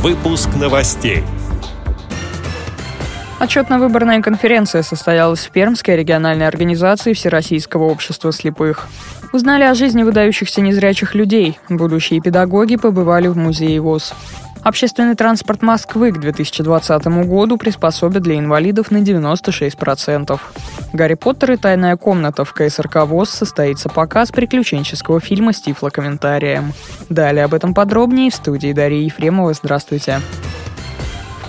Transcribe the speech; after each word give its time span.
Выпуск 0.00 0.50
новостей. 0.54 1.24
Отчетно-выборная 3.40 4.22
конференция 4.22 4.82
состоялась 4.82 5.40
в 5.40 5.50
Пермской 5.50 5.96
региональной 5.96 6.46
организации 6.46 7.14
Всероссийского 7.14 7.86
общества 7.86 8.32
слепых. 8.32 8.86
Узнали 9.32 9.64
о 9.64 9.74
жизни 9.74 10.04
выдающихся 10.04 10.60
незрячих 10.60 11.16
людей. 11.16 11.58
Будущие 11.68 12.20
педагоги 12.20 12.76
побывали 12.76 13.26
в 13.26 13.36
музее 13.36 13.80
ВОЗ. 13.80 14.14
Общественный 14.62 15.16
транспорт 15.16 15.62
Москвы 15.62 16.12
к 16.12 16.18
2020 16.18 17.06
году 17.26 17.56
приспособят 17.56 18.22
для 18.22 18.38
инвалидов 18.38 18.92
на 18.92 18.98
96%. 18.98 20.38
«Гарри 20.92 21.14
Поттер 21.14 21.52
и 21.52 21.56
тайная 21.56 21.96
комната» 21.96 22.44
в 22.44 22.52
КСРК 22.52 23.04
ВОЗ 23.06 23.30
состоится 23.30 23.88
показ 23.88 24.30
приключенческого 24.30 25.20
фильма 25.20 25.52
с 25.52 25.60
тифлокомментарием. 25.60 26.72
Далее 27.08 27.44
об 27.44 27.54
этом 27.54 27.74
подробнее 27.74 28.30
в 28.30 28.34
студии 28.34 28.72
Дарьи 28.72 29.04
Ефремова. 29.04 29.52
Здравствуйте. 29.52 30.20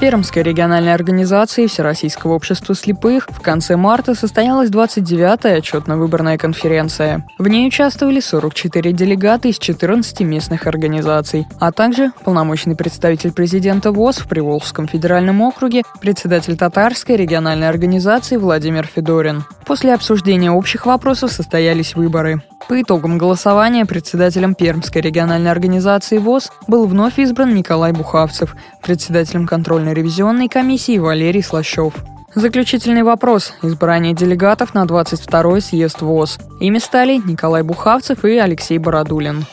Пермской 0.00 0.44
региональной 0.44 0.94
организации 0.94 1.66
Всероссийского 1.66 2.34
общества 2.34 2.76
слепых 2.76 3.28
в 3.28 3.40
конце 3.40 3.76
марта 3.76 4.14
состоялась 4.14 4.70
29-я 4.70 5.56
отчетно-выборная 5.56 6.38
конференция. 6.38 7.26
В 7.36 7.48
ней 7.48 7.66
участвовали 7.66 8.20
44 8.20 8.92
делегата 8.92 9.48
из 9.48 9.58
14 9.58 10.20
местных 10.20 10.68
организаций, 10.68 11.48
а 11.58 11.72
также 11.72 12.12
полномочный 12.22 12.76
представитель 12.76 13.32
президента 13.32 13.90
ВОЗ 13.90 14.18
в 14.18 14.28
Приволжском 14.28 14.86
федеральном 14.86 15.40
округе, 15.40 15.82
председатель 16.00 16.56
Татарской 16.56 17.16
региональной 17.16 17.68
организации 17.68 18.36
Владимир 18.36 18.86
Федорин. 18.86 19.42
После 19.66 19.94
обсуждения 19.94 20.52
общих 20.52 20.86
вопросов 20.86 21.32
состоялись 21.32 21.96
выборы. 21.96 22.40
По 22.68 22.78
итогам 22.82 23.16
голосования 23.16 23.86
председателем 23.86 24.54
Пермской 24.54 25.00
региональной 25.00 25.50
организации 25.50 26.18
ВОЗ 26.18 26.52
был 26.66 26.86
вновь 26.86 27.18
избран 27.18 27.54
Николай 27.54 27.92
Бухавцев, 27.92 28.54
председателем 28.82 29.46
контрольной 29.46 29.94
ревизионной 29.94 30.48
комиссии 30.48 30.98
Валерий 30.98 31.42
Слащев. 31.42 31.94
Заключительный 32.34 33.04
вопрос. 33.04 33.54
Избрание 33.62 34.12
делегатов 34.12 34.74
на 34.74 34.84
22-й 34.84 35.62
съезд 35.62 36.02
ВОЗ. 36.02 36.38
Ими 36.60 36.78
стали 36.78 37.16
Николай 37.24 37.62
Бухавцев 37.62 38.26
и 38.26 38.36
Алексей 38.36 38.76
Бородулин. 38.76 39.46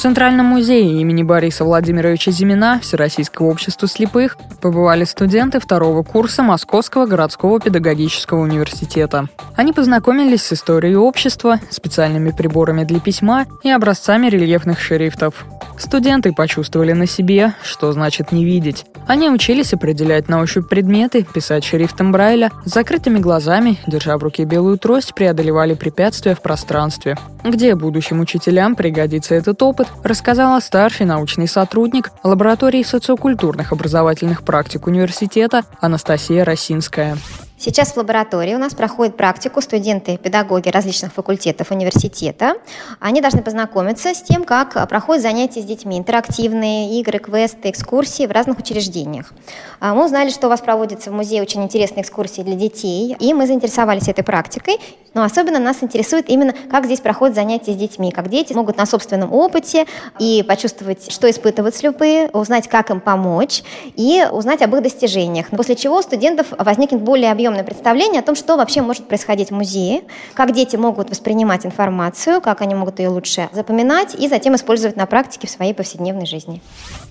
В 0.00 0.02
Центральном 0.02 0.46
музее 0.46 0.98
имени 0.98 1.22
Бориса 1.22 1.62
Владимировича 1.62 2.30
Зимина 2.30 2.80
Всероссийского 2.80 3.48
общества 3.48 3.86
слепых 3.86 4.38
побывали 4.62 5.04
студенты 5.04 5.60
второго 5.60 6.02
курса 6.02 6.42
Московского 6.42 7.04
городского 7.04 7.60
педагогического 7.60 8.40
университета. 8.40 9.28
Они 9.56 9.74
познакомились 9.74 10.42
с 10.42 10.54
историей 10.54 10.96
общества, 10.96 11.60
специальными 11.68 12.30
приборами 12.30 12.84
для 12.84 12.98
письма 12.98 13.44
и 13.62 13.68
образцами 13.68 14.28
рельефных 14.28 14.80
шрифтов. 14.80 15.44
Студенты 15.80 16.32
почувствовали 16.34 16.92
на 16.92 17.06
себе, 17.06 17.54
что 17.62 17.90
значит 17.92 18.32
не 18.32 18.44
видеть. 18.44 18.84
Они 19.06 19.30
учились 19.30 19.72
определять 19.72 20.28
на 20.28 20.40
ощупь 20.40 20.68
предметы, 20.68 21.24
писать 21.24 21.64
шрифтом 21.64 22.12
Брайля, 22.12 22.50
с 22.66 22.74
закрытыми 22.74 23.18
глазами, 23.18 23.78
держа 23.86 24.18
в 24.18 24.22
руке 24.22 24.44
белую 24.44 24.78
трость, 24.78 25.14
преодолевали 25.14 25.72
препятствия 25.74 26.34
в 26.34 26.42
пространстве. 26.42 27.16
Где 27.42 27.74
будущим 27.74 28.20
учителям 28.20 28.76
пригодится 28.76 29.34
этот 29.34 29.62
опыт, 29.62 29.88
рассказала 30.04 30.60
старший 30.60 31.06
научный 31.06 31.48
сотрудник 31.48 32.10
лаборатории 32.22 32.82
социокультурных 32.82 33.72
образовательных 33.72 34.42
практик 34.42 34.86
университета 34.86 35.64
Анастасия 35.80 36.44
Росинская. 36.44 37.16
Сейчас 37.62 37.90
в 37.90 37.98
лаборатории 37.98 38.54
у 38.54 38.58
нас 38.58 38.72
проходит 38.72 39.18
практику 39.18 39.60
студенты, 39.60 40.16
педагоги 40.16 40.70
различных 40.70 41.12
факультетов 41.12 41.70
университета. 41.70 42.54
Они 43.00 43.20
должны 43.20 43.42
познакомиться 43.42 44.14
с 44.14 44.22
тем, 44.22 44.44
как 44.44 44.88
проходят 44.88 45.22
занятия 45.22 45.60
с 45.60 45.66
детьми, 45.66 45.98
интерактивные 45.98 46.98
игры, 46.98 47.18
квесты, 47.18 47.68
экскурсии 47.68 48.24
в 48.24 48.30
разных 48.30 48.60
учреждениях. 48.60 49.34
А 49.78 49.94
мы 49.94 50.06
узнали, 50.06 50.30
что 50.30 50.46
у 50.46 50.50
вас 50.50 50.62
проводится 50.62 51.10
в 51.10 51.12
музее 51.12 51.42
очень 51.42 51.62
интересные 51.62 52.02
экскурсии 52.02 52.40
для 52.40 52.54
детей, 52.54 53.14
и 53.20 53.34
мы 53.34 53.46
заинтересовались 53.46 54.08
этой 54.08 54.24
практикой. 54.24 54.78
Но 55.12 55.24
особенно 55.24 55.58
нас 55.58 55.82
интересует 55.82 56.30
именно, 56.30 56.54
как 56.70 56.84
здесь 56.84 57.00
проходят 57.00 57.34
занятия 57.34 57.72
с 57.72 57.76
детьми, 57.76 58.12
как 58.12 58.28
дети 58.28 58.52
могут 58.52 58.76
на 58.76 58.86
собственном 58.86 59.32
опыте 59.32 59.86
и 60.20 60.44
почувствовать, 60.46 61.10
что 61.10 61.28
испытывают 61.28 61.74
слепые, 61.74 62.28
узнать, 62.28 62.68
как 62.68 62.90
им 62.90 63.00
помочь 63.00 63.64
и 63.96 64.24
узнать 64.30 64.62
об 64.62 64.74
их 64.76 64.82
достижениях. 64.82 65.48
После 65.50 65.74
чего 65.74 65.98
у 65.98 66.02
студентов 66.02 66.46
возникнет 66.56 67.02
более 67.02 67.32
объемный 67.32 67.49
объемное 67.50 67.64
представление 67.64 68.20
о 68.20 68.24
том, 68.24 68.36
что 68.36 68.56
вообще 68.56 68.80
может 68.80 69.06
происходить 69.08 69.50
в 69.50 69.54
музее, 69.54 70.02
как 70.34 70.52
дети 70.52 70.76
могут 70.76 71.10
воспринимать 71.10 71.66
информацию, 71.66 72.40
как 72.40 72.60
они 72.62 72.74
могут 72.74 72.98
ее 73.00 73.08
лучше 73.08 73.48
запоминать 73.52 74.14
и 74.14 74.28
затем 74.28 74.54
использовать 74.54 74.96
на 74.96 75.06
практике 75.06 75.46
в 75.46 75.50
своей 75.50 75.74
повседневной 75.74 76.26
жизни. 76.26 76.62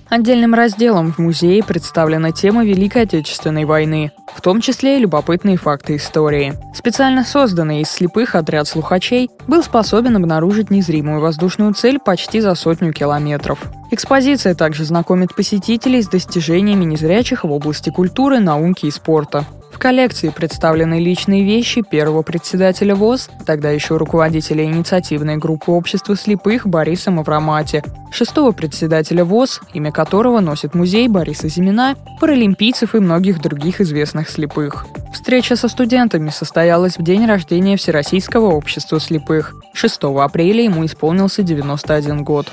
Отдельным 0.10 0.56
разделом 0.56 1.14
в 1.14 1.20
музее 1.20 1.64
представлена 1.64 2.32
тема 2.32 2.66
Великой 2.66 3.04
Отечественной 3.04 3.66
войны, 3.66 4.12
в 4.34 4.42
том 4.42 4.60
числе 4.60 4.98
и 4.98 5.00
любопытные 5.00 5.58
факты 5.58 5.98
истории. 5.98 6.56
Специально 6.74 7.24
созданный 7.24 7.82
из 7.82 7.92
слепых 7.92 8.34
отряд 8.34 8.68
слухачей 8.68 9.30
был 9.48 9.62
способен 9.62 10.16
обнаружить 10.16 10.72
незримую 10.72 11.22
воздушную 11.22 11.74
цель 11.76 12.00
почти 12.00 12.40
за 12.40 12.56
сотню 12.56 12.92
километров. 12.92 13.60
Экспозиция 13.92 14.56
также 14.56 14.84
знакомит 14.84 15.36
посетителей 15.36 16.02
с 16.02 16.08
достижениями 16.08 16.86
незрячих 16.86 17.44
в 17.44 17.52
области 17.52 17.92
культуры, 17.92 18.40
науки 18.40 18.88
и 18.88 18.92
спорта. 18.92 19.46
В 19.80 19.82
коллекции 19.82 20.28
представлены 20.28 21.00
личные 21.00 21.46
вещи 21.46 21.82
первого 21.82 22.22
председателя 22.22 22.96
ВОЗ, 22.96 23.30
тогда 23.46 23.72
еще 23.72 23.96
руководителя 23.96 24.66
инициативной 24.66 25.38
группы 25.38 25.72
общества 25.72 26.18
слепых 26.18 26.68
Бориса 26.68 27.12
Мавромати, 27.12 27.82
шестого 28.12 28.52
председателя 28.52 29.24
ВОЗ, 29.24 29.62
имя 29.74 29.94
которого 29.94 30.42
носит 30.42 30.76
музей 30.76 31.08
Бориса 31.08 31.48
Зимина, 31.48 31.96
паралимпийцев 32.20 32.94
и 32.94 33.00
многих 33.00 33.42
других 33.42 33.80
известных 33.80 34.30
слепых. 34.30 34.86
Встреча 35.14 35.56
со 35.56 35.70
студентами 35.70 36.30
состоялась 36.30 36.98
в 36.98 37.02
день 37.02 37.26
рождения 37.26 37.78
Всероссийского 37.78 38.48
общества 38.48 39.00
слепых. 39.00 39.56
6 39.72 40.04
апреля 40.04 40.62
ему 40.62 40.86
исполнился 40.86 41.42
91 41.42 42.26
год. 42.26 42.52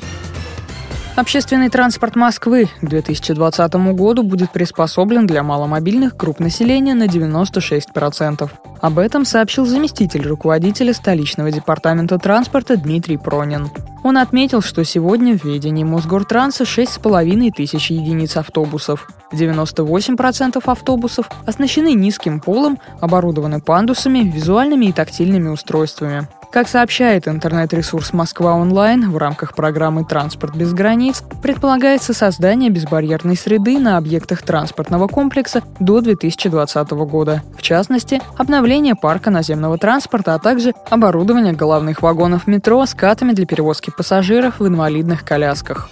Общественный 1.16 1.70
транспорт 1.70 2.14
Москвы 2.14 2.68
к 2.82 2.86
2020 2.86 3.74
году 3.94 4.22
будет 4.22 4.52
приспособлен 4.52 5.26
для 5.26 5.42
маломобильных 5.42 6.14
групп 6.14 6.40
населения 6.40 6.92
на 6.92 7.04
96%. 7.04 8.50
Об 8.82 8.98
этом 8.98 9.24
сообщил 9.24 9.64
заместитель 9.64 10.28
руководителя 10.28 10.92
столичного 10.92 11.50
департамента 11.50 12.18
транспорта 12.18 12.76
Дмитрий 12.76 13.16
Пронин. 13.16 13.70
Он 14.04 14.18
отметил, 14.18 14.60
что 14.60 14.84
сегодня 14.84 15.38
в 15.38 15.44
ведении 15.44 15.84
Мосгортранса 15.84 16.64
6,5 16.64 17.50
тысяч 17.50 17.90
единиц 17.90 18.36
автобусов. 18.36 19.08
98% 19.32 20.62
автобусов 20.66 21.30
оснащены 21.46 21.94
низким 21.94 22.40
полом, 22.40 22.78
оборудованы 23.00 23.60
пандусами, 23.60 24.18
визуальными 24.18 24.86
и 24.86 24.92
тактильными 24.92 25.48
устройствами. 25.48 26.28
Как 26.50 26.68
сообщает 26.68 27.28
интернет-ресурс 27.28 28.12
«Москва 28.12 28.54
онлайн», 28.54 29.10
в 29.10 29.16
рамках 29.18 29.54
программы 29.54 30.04
«Транспорт 30.04 30.56
без 30.56 30.72
границ» 30.72 31.22
предполагается 31.42 32.14
создание 32.14 32.70
безбарьерной 32.70 33.36
среды 33.36 33.78
на 33.78 33.98
объектах 33.98 34.42
транспортного 34.42 35.06
комплекса 35.08 35.62
до 35.80 36.00
2020 36.00 36.90
года. 36.92 37.42
В 37.58 37.62
частности, 37.62 38.22
обновление 38.36 38.94
парка 38.94 39.30
наземного 39.30 39.76
транспорта, 39.76 40.34
а 40.34 40.38
также 40.38 40.72
оборудование 40.88 41.52
головных 41.52 42.02
вагонов 42.02 42.46
метро 42.46 42.86
скатами 42.86 43.32
для 43.32 43.46
перевозки 43.46 43.92
пассажиров 43.94 44.60
в 44.60 44.66
инвалидных 44.66 45.24
колясках. 45.24 45.90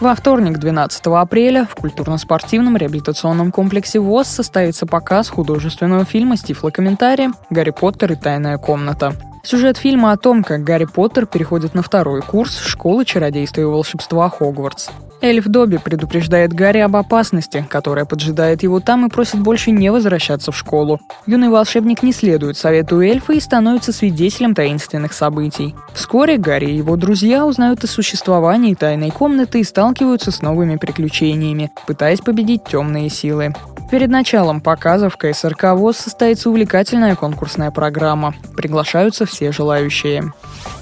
Во 0.00 0.14
вторник, 0.14 0.58
12 0.58 1.06
апреля, 1.06 1.66
в 1.66 1.76
культурно-спортивном 1.76 2.76
реабилитационном 2.76 3.52
комплексе 3.52 4.00
ВОЗ 4.00 4.26
состоится 4.26 4.86
показ 4.86 5.28
художественного 5.28 6.04
фильма 6.04 6.36
с 6.36 6.42
тифлокомментарием 6.42 7.34
«Гарри 7.48 7.70
Поттер 7.70 8.12
и 8.12 8.16
тайная 8.16 8.58
комната». 8.58 9.14
Сюжет 9.44 9.76
фильма 9.76 10.12
о 10.12 10.16
том, 10.16 10.42
как 10.42 10.64
Гарри 10.64 10.86
Поттер 10.86 11.26
переходит 11.26 11.74
на 11.74 11.82
второй 11.82 12.22
курс 12.22 12.58
школы 12.58 13.04
чародейства 13.04 13.60
и 13.60 13.64
волшебства 13.64 14.28
Хогвартс. 14.30 14.90
Эльф 15.24 15.48
Добби 15.48 15.78
предупреждает 15.78 16.52
Гарри 16.52 16.80
об 16.80 16.96
опасности, 16.96 17.66
которая 17.70 18.04
поджидает 18.04 18.62
его 18.62 18.80
там 18.80 19.06
и 19.06 19.08
просит 19.08 19.40
больше 19.40 19.70
не 19.70 19.90
возвращаться 19.90 20.52
в 20.52 20.56
школу. 20.56 21.00
Юный 21.24 21.48
волшебник 21.48 22.02
не 22.02 22.12
следует 22.12 22.58
совету 22.58 23.00
эльфа 23.00 23.32
и 23.32 23.40
становится 23.40 23.94
свидетелем 23.94 24.54
таинственных 24.54 25.14
событий. 25.14 25.74
Вскоре 25.94 26.36
Гарри 26.36 26.72
и 26.72 26.76
его 26.76 26.96
друзья 26.96 27.46
узнают 27.46 27.82
о 27.84 27.86
существовании 27.86 28.74
тайной 28.74 29.10
комнаты 29.10 29.60
и 29.60 29.64
сталкиваются 29.64 30.30
с 30.30 30.42
новыми 30.42 30.76
приключениями, 30.76 31.72
пытаясь 31.86 32.20
победить 32.20 32.64
темные 32.64 33.08
силы. 33.08 33.54
Перед 33.94 34.10
началом 34.10 34.60
показа 34.60 35.08
в 35.08 35.16
КСРК 35.16 35.66
ВОЗ 35.74 35.98
состоится 35.98 36.50
увлекательная 36.50 37.14
конкурсная 37.14 37.70
программа. 37.70 38.34
Приглашаются 38.56 39.24
все 39.24 39.52
желающие. 39.52 40.32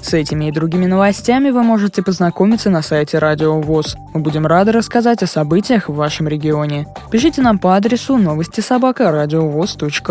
С 0.01 0.15
этими 0.15 0.45
и 0.45 0.51
другими 0.51 0.87
новостями 0.87 1.51
вы 1.51 1.61
можете 1.61 2.01
познакомиться 2.01 2.71
на 2.71 2.81
сайте 2.81 3.19
Радио 3.19 3.61
ВОЗ. 3.61 3.97
Мы 4.15 4.21
будем 4.21 4.47
рады 4.47 4.71
рассказать 4.71 5.21
о 5.21 5.27
событиях 5.27 5.89
в 5.89 5.93
вашем 5.93 6.27
регионе. 6.27 6.87
Пишите 7.11 7.43
нам 7.43 7.59
по 7.59 7.75
адресу 7.75 8.17
новости 8.17 8.61
собака 8.61 9.11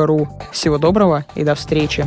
ру. 0.07 0.29
Всего 0.53 0.79
доброго 0.79 1.25
и 1.35 1.43
до 1.43 1.57
встречи! 1.57 2.07